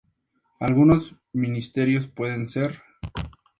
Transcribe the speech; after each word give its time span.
Algunos 0.59 1.13
ministerios 1.31 2.07
pueden 2.07 2.47
ser 2.47 2.81